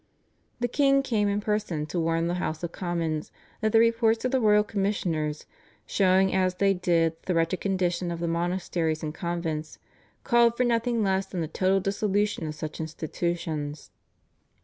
The 0.61 0.67
king 0.67 1.03
came 1.03 1.27
in 1.27 1.41
person 1.41 1.85
to 1.85 1.99
warn 1.99 2.25
the 2.25 2.33
House 2.41 2.63
of 2.63 2.71
Commons 2.71 3.31
that 3.59 3.71
the 3.71 3.77
reports 3.77 4.25
of 4.25 4.31
the 4.31 4.41
royal 4.41 4.63
commissioners, 4.63 5.45
showing 5.85 6.33
as 6.33 6.55
they 6.55 6.73
did 6.73 7.17
the 7.27 7.35
wretched 7.35 7.61
condition 7.61 8.09
of 8.09 8.19
the 8.19 8.27
monasteries 8.27 9.03
and 9.03 9.13
convents 9.13 9.77
called 10.23 10.57
for 10.57 10.63
nothing 10.63 11.03
less 11.03 11.27
than 11.27 11.41
the 11.41 11.47
total 11.47 11.79
dissolution 11.79 12.47
of 12.47 12.55
such 12.55 12.79
institutions. 12.79 13.91